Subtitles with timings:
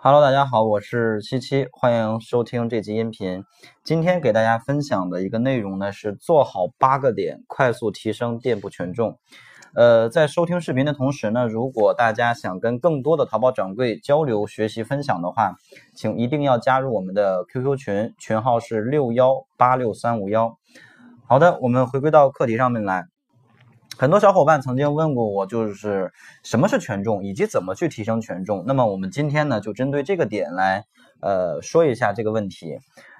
[0.00, 3.44] Hello，大家好，我是七七，欢迎收听这集音频。
[3.82, 9.18] 今天给大家分享的一个内容呢，是做好八个点，快速提升店铺权重。
[9.74, 15.56] 呃，在收听视频的同时呢，如果大家想跟更多的淘宝掌柜交流、学习、分享的话，
[15.96, 20.56] 请一定要加入我们的 QQ 群，群号是六幺八六三五幺。
[21.26, 23.06] 好的，我们回归到课题上面来。
[24.00, 26.12] 很多小伙伴曾经问过我，就是
[26.44, 28.62] 什么是权重，以及怎么去提升权重。
[28.64, 30.84] 那么我们今天呢，就针对这个点来，
[31.20, 32.78] 呃，说一下这个问题。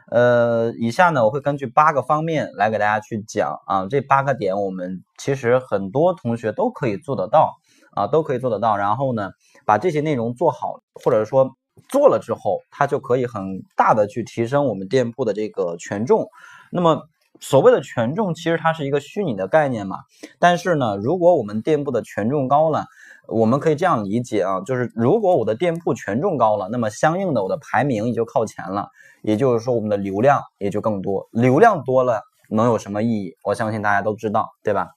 [0.09, 3.89] 呃，以下呢，我会根据八个方面来给大家去讲啊。
[3.91, 7.56] 这八个点，我们其实很多同学都可以做得到
[7.97, 8.77] 啊，都可以做得到。
[8.77, 9.33] 然后呢，
[9.67, 11.56] 把这些内容做好，或者说
[11.89, 16.29] 做了之后，它就可以很大的去提升我们店铺的这个权重。
[16.70, 17.03] 那么。
[17.41, 19.98] 所谓的权重，其实它是一个虚拟的概念嘛。
[20.38, 22.87] 但是呢，如果我们店铺的权重高了，
[23.28, 28.88] 我们可以这样理解啊，就是如果我的店铺权重高了，那么相应的我的排名也就靠前了，
[29.23, 31.28] 也就是说我们的流量也就更多。
[31.33, 33.34] 流量多了能有什么意义？
[33.45, 34.89] 我相信大家都知道，对吧？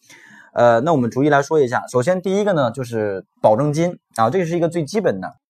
[0.54, 1.84] 呃，那我们逐一来说一下。
[1.92, 5.41] 首先第一个呢，就是保证金啊，这是一个最基本的。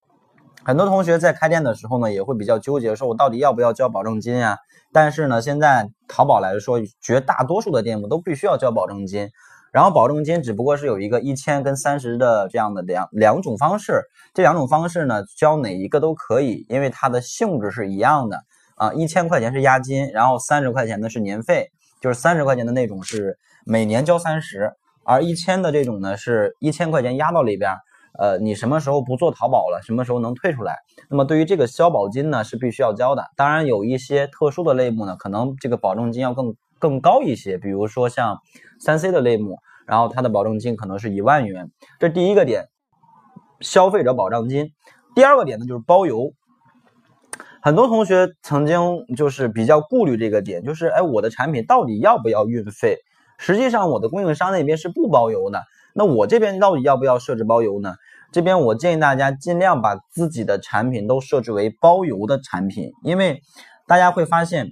[0.64, 4.60] 很多同学在开店的时候呢，也会比较纠结，说我到底要不要交保证金呀？
[4.94, 9.30] 但是呢，现在淘宝来说，绝大多数的店铺都必须要交保证金。
[9.72, 14.04] 然后保证金只不过是有一个一千跟三十的这样的两两种方式，
[14.36, 18.44] 这两种方式呢，交哪一个都可以，因为它的性质是一样的
[18.76, 18.94] 啊。
[18.94, 24.74] 一千块钱是押金，然后三十块钱的是年费，就是三十块钱的那种是每年交三十，
[25.06, 27.72] 而一千的这种呢，是一千块钱压到里边。
[28.18, 29.82] 呃，你什么时候不做淘宝了？
[29.84, 30.80] 什么时候能退出来？
[31.10, 33.26] 那么对于这个消保金呢，是必须要交的。
[33.36, 37.58] 当然有一些特殊的类目呢，可能这个保证金要更更高一些。
[37.58, 38.40] 比如说像
[38.80, 41.72] 三 C 的类目，然后它的保证金可能是一万元。
[42.00, 42.66] 这第一个点，
[43.62, 44.72] 消费者保障金。
[45.16, 46.34] 第二个点呢，就是包邮。
[47.62, 52.98] 很多同学曾经就是比较顾虑这个点，就是哎，我的产品到底要不要运费？
[53.38, 55.64] 实际上我的供应商那边是不包邮的。
[55.94, 57.96] 那我这边到底要不要设置包邮呢？
[58.32, 63.42] 这边我建议大家尽量把自己的产品都设置为包邮的产品，因为
[63.88, 64.68] 大家会发现，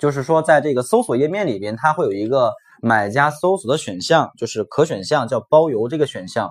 [0.00, 6.50] 就是说在这个搜索页面里边，它会有一个买家搜索的选项，就是可选项叫包邮这个选项。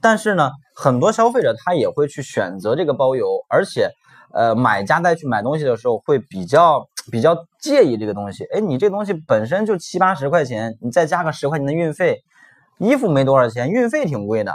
[0.00, 3.90] 但是呢，很多消费者他也会去选择这个包邮，而且，
[4.32, 8.44] 呃，买家在去买东西的时候会比较比较介意这个东西。
[8.44, 12.22] 哎，你这东西本身就七八十块钱，你再加个十块钱的运费。
[12.78, 14.52] 衣服没多少钱，运费挺贵的，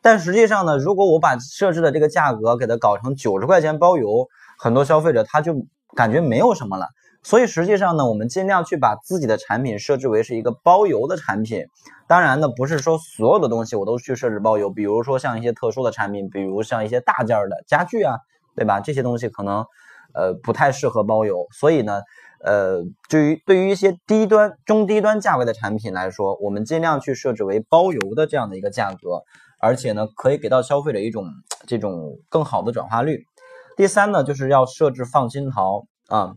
[0.00, 5.54] 但实际上呢，如果我把设置的这个价格给它搞成九十块钱包邮，很多消费者他就
[5.96, 6.86] 感觉没有什么了。
[7.22, 11.66] 所以实际上呢，我们尽量去把自己的产品设置为是一个包邮的产品。
[12.06, 18.16] 当然呢，不是说所有的东西我都去设置包邮，比如说像一些特殊的产品，比如像一些大件的家具啊，
[18.54, 18.80] 对吧？
[18.80, 19.66] 这些东西可能
[20.14, 22.02] 呃不太适合包邮，所以呢。
[22.44, 29.22] 呃，对于对于一些低端、中低端价位的产品来说，我们尽量去设置为包邮的这样的一个价格，
[29.60, 31.24] 而且呢，可以给到消费者一种
[31.66, 33.24] 这种更好的转化率。
[33.76, 36.34] 第三呢，就是要设置放心淘啊，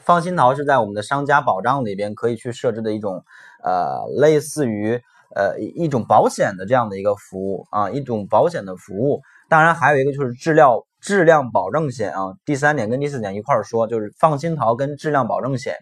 [0.00, 3.22] 放心淘是在我们的商家保障里边可以去设置的一种
[3.62, 5.00] 呃，类似于
[5.34, 9.22] 呃一种保险的这样的一个服务啊，一种保险的服务。
[9.48, 10.78] 当然还有一个就是质量。
[11.04, 15.76] 质量保证险啊，第三点跟第四点一块儿说，就是放心淘跟质量保证险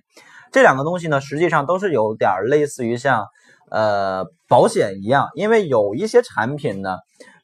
[0.50, 3.24] 这两个东西呢，实际上都是有点类似于像
[3.70, 6.96] 呃保险一样，因为有一些产品呢，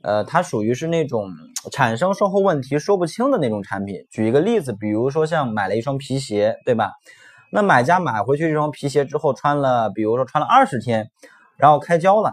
[0.02, 1.30] 呃，它属于是那种
[1.70, 3.94] 产生售后问题说不清的那种产品。
[4.10, 6.90] 举一个例子，比如说像买了一双皮鞋，对吧？
[7.52, 11.06] 那买家买回去这双皮鞋之后穿了，比如说穿了二十天，
[11.56, 12.32] 然后开胶了，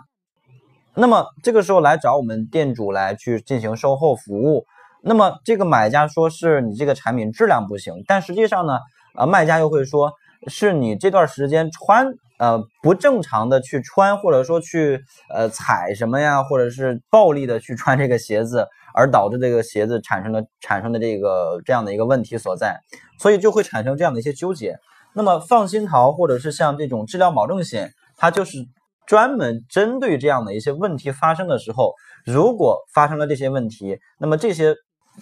[0.95, 4.65] 那么这个时候来找我们店主来去进行售后服务。
[5.07, 8.79] 那么这个买家说是你这个产品质量不行，但实际上呢，
[9.15, 10.11] 呃，卖家又会说
[10.47, 12.07] 是你这段时间穿
[12.39, 22.79] 呃不正常的去穿，或者说去呃踩什么呀，或者是暴力的去穿这个鞋子，而导致这个鞋子产生了产生的这个这样的一个问题所在，
[23.19, 24.75] 所以就会产生这样的一些纠结。
[25.13, 28.57] 那么放心淘或者是像这种质量保证险，它就是
[29.05, 31.93] 专门针对这样的一些问题发生的时候，
[32.25, 34.73] 如果发生了这些问题，那么这些。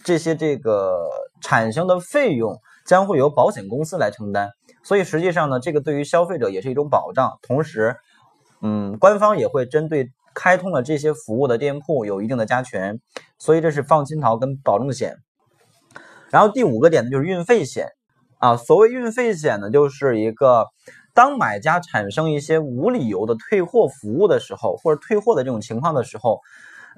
[0.04, 1.10] 这些这个
[1.42, 4.50] 产生的费用将会由保险公司来承担，
[4.84, 7.38] 所以实际上呢，这个对于消费者也是一种保障。
[7.42, 7.95] 同时，
[8.62, 13.00] 嗯，官方也会针对开通了这些服务的店铺有一定的加权，
[13.38, 15.16] 所以这是放心淘跟保证险。
[16.30, 17.89] 然后第五个点呢，就是运费险
[18.39, 18.57] 啊。
[18.57, 20.66] 所谓运费险呢，就是一个
[21.13, 26.39] 当买家产生一些无理由的退货服务的时候，或者退货的这种情况的时候。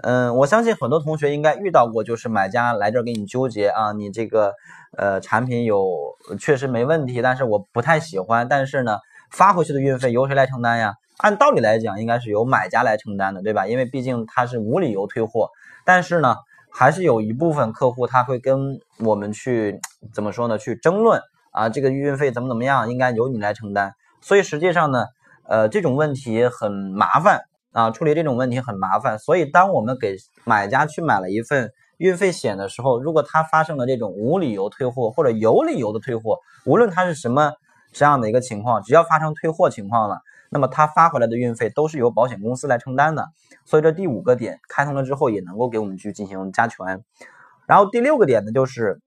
[0.03, 4.53] 嗯，我相信很多同学应该遇到过，就是买家来这儿给你纠结啊，你这个
[4.97, 5.89] 呃产品有
[6.39, 8.99] 确实没问题，但是我不太喜欢，但是呢，
[9.31, 10.95] 发回去的运费由谁来承担呀？
[11.17, 13.67] 按道理来讲，应该是由买家来承担的，对吧？
[13.67, 15.49] 因为毕竟他是无理由退货，
[15.85, 16.35] 但是呢，
[16.69, 19.79] 还是有一部分客户他会跟我们去
[20.13, 20.57] 怎么说呢？
[20.57, 21.21] 去争论
[21.51, 23.93] 啊，这个运费怎么怎么样，应该由你来承担。
[24.19, 25.05] 所以实际上呢，
[25.47, 27.45] 呃，这种问题很麻烦。
[27.75, 37.51] 啊，处理这种问题很麻烦，所以当我们给买家去买了一份运费险的时候，如果他发生了这种无理由退货或者有理由的退货，无论他是什么
[37.91, 43.27] 这样的一个情况，只要发生退货情况了，那么他发回来的运费都是由保险公司来承担的。
[43.65, 47.03] 所以这第五个点开通了之后，也能够给我们去进行加权。
[47.67, 49.01] 然后第六个点呢，就是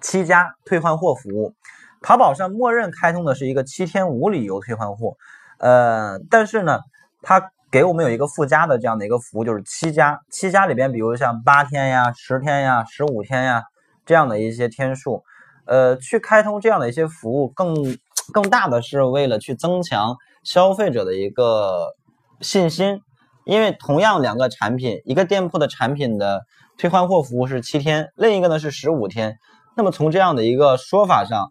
[0.00, 1.54] 七家退换货服务，
[2.00, 5.16] 淘宝上默认开通的是一个七天无理由退换货，
[5.58, 6.78] 呃，但是呢，
[7.22, 13.62] 它给我们有一个附加的这样的一个服务，就是七加七加里边，比如像八天呀、十天呀、十五天呀
[14.04, 15.22] 这样的一些天数，
[15.64, 17.74] 呃，去开通这样的一些服务，更
[18.30, 20.14] 更大的是为了去增强
[20.44, 21.94] 消费者的一个
[22.42, 23.00] 信心，
[23.46, 26.42] 因为同样两个产品，一个店铺的产品的
[26.76, 29.38] 退换货服务是七天，另一个呢是十五天，
[29.78, 31.50] 那么从这样的一个说法上。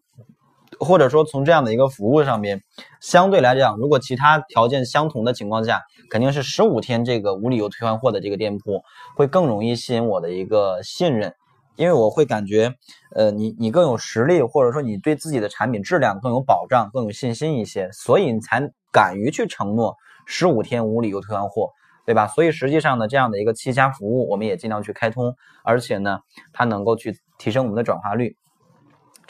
[0.84, 2.64] 或者说从这样的一个服务上面，
[3.00, 8.82] 相对来讲，如果其他条件相同的情况下，肯定是十五天这个无理由退换货的这个店铺
[9.16, 11.36] 会更容易吸引我的一个信任，
[11.76, 12.74] 因为我会感觉，
[13.16, 19.96] 呃，你你更有实力，或者说你对自己的产品质量更有保障、更有信心一些，所以你才敢于去承诺
[20.26, 21.70] 十五天无理由退换货，
[22.08, 22.28] 对吧？
[22.28, 26.20] 所以实际上呢，这样的一个七家服务，我们也尽量去开通，而且呢，
[26.52, 28.36] 它能够去提升我们的转化率，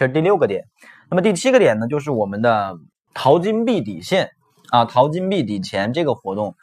[0.01, 0.63] 这是第六个点。
[1.11, 2.75] 那么第七个点呢，就是我们的
[3.13, 4.31] 淘金币抵现
[4.71, 6.55] 啊，淘金币抵钱这个活动，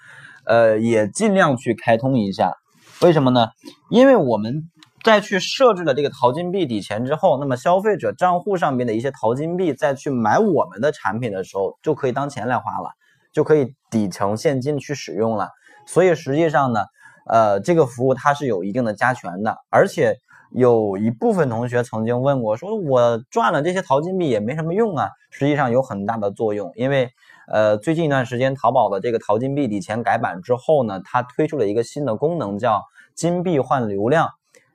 [0.44, 2.52] 呃，也尽量去开通一下。
[3.00, 3.50] 为什么呢？
[3.90, 4.64] 因为我们
[5.04, 12.90] 在去设置了这个淘金币抵钱之后，那么消费者账户上面的一些淘金币再去买我们的产品的时候，就可以当钱来花了，
[13.32, 15.48] 就可以抵成现金去使用了。
[15.86, 16.80] 所以实际上呢，
[17.28, 20.16] 呃，这个服务它是有一定的加权的，而且。
[20.50, 25.10] 有一部分同学曾经问过，说我赚了这些淘金币也没什么用啊。
[25.30, 27.10] 实际上有很大的作用，因为
[27.46, 32.82] 呃最近一段时间淘宝的这个淘金币抵钱改版之后呢，它推出了一个新的功能，叫
[33.14, 34.30] 金币换流量。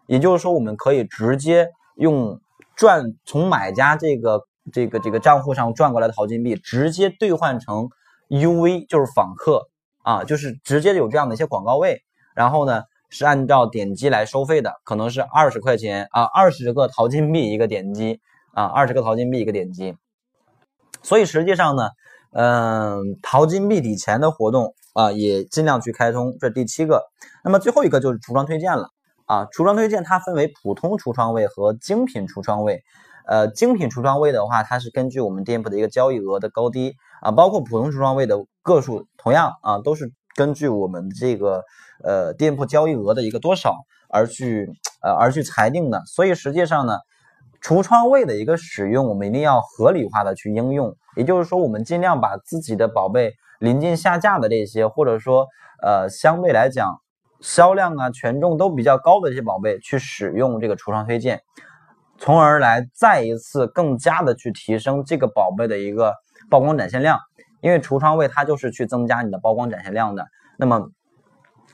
[0.06, 2.40] 也就是说，我们可以直接用
[2.76, 7.90] 赚从买家这个这个这个账户上赚过来的淘金币，直接兑换成
[8.30, 9.70] UV，就是访客
[10.04, 12.04] 啊，就是直接有这样的一些广告位，
[12.36, 12.84] 然后呢。
[13.14, 18.20] 是按照点击来收费的，可能是二十块钱啊，二十个淘金币一个点击
[18.56, 19.96] 啊，二十个淘金币一个点击。
[21.04, 21.90] 所以实际上呢，
[22.32, 26.36] 嗯，淘金币抵钱的活动啊，也尽量去开通。
[26.40, 27.04] 这第七个，
[27.44, 28.90] 那么最后一个就是橱窗推荐了
[29.28, 29.46] 啊。
[29.46, 32.82] 橱窗推荐它分为普通橱窗位和精品橱窗位。
[33.28, 40.12] 呃，精品橱窗位的话，它是根据我们店铺的一个交易额的高低啊，包括普通橱窗位的个数，同样啊，都是。
[40.36, 41.64] 根据我们这个
[42.04, 43.76] 呃店铺交易额的一个多少
[44.10, 44.70] 而去
[45.02, 46.98] 呃而去裁定的，所以实际上呢，
[47.62, 50.96] 橱窗位的一个使用，我们一定要合理化的去应用。
[51.16, 55.48] 也就是说，我们尽量把自己的宝贝临近下架的这些，或者说
[55.82, 57.00] 呃相对来讲
[57.40, 61.42] 销量啊权重都比较高的一些宝贝去使用这个橱窗推荐，
[62.18, 66.14] 从而来再一次更加的去提升这个宝贝的一个
[66.50, 67.20] 曝光展现量。
[67.64, 70.28] 因为橱窗位它就是去增加你的曝光展现量的，
[70.58, 70.92] 那么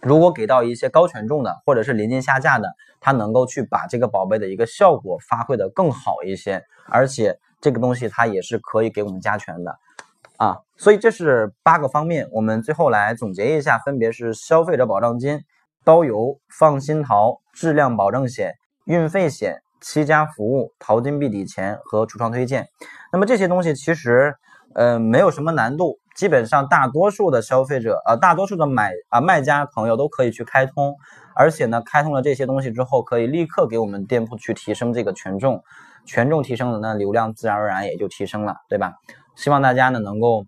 [0.01, 9.79] 如果给到一些高权重的或者是临近下架的，它能够去把这个宝贝的一个效果发挥的更好一些，而且这个东西它也是可以给我们加权的
[10.37, 10.59] 啊。
[10.77, 15.41] 所以这是八个方面，我们最后来总结一下，分别是消费者保障金、
[15.83, 18.53] 包邮、放心淘、质量保证险、
[18.85, 22.69] 运费险、七家服务、淘金币抵钱和橱窗推荐。
[23.11, 24.35] 那么这些东西其实。
[24.79, 30.95] 呃，没有什么难度，基本上大多数的消费者，呃，大多数的买啊卖家朋友都可以去开通，
[31.35, 35.61] 而且呢，开通了这些东西之后，可以立刻给我们店铺去提升这个权重，
[36.05, 38.93] 权重提升了，那流量自然而然也就提升了，对吧？
[39.35, 40.45] 希望大家呢能够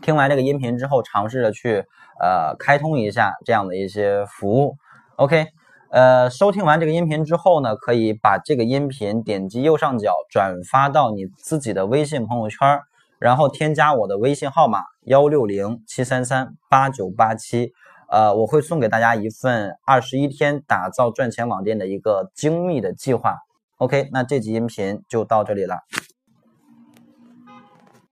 [0.00, 1.84] 听完这个音频之后，尝试着去
[2.18, 4.76] 呃开通一下这样的一些服务。
[5.16, 5.48] OK，
[5.90, 12.80] 呃，收听完这个音频之后呢，可以把这个音频点击右上角转发到你自己的微信朋友圈。
[13.18, 17.72] 然后添加我的微信号码幺六零七三三八九八七，
[18.10, 23.36] 呃，我会送给大家一份二十一天打造赚钱网店的一个精密的计划。
[23.78, 25.80] OK，那这集音频就到这里了。